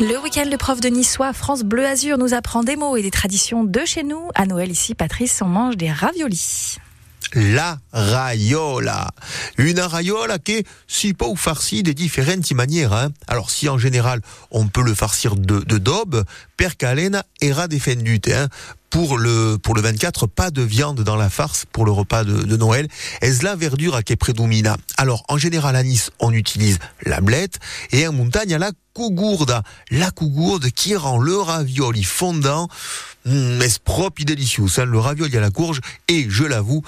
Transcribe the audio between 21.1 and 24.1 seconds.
la farce pour le repas de, de Noël. Est la verdure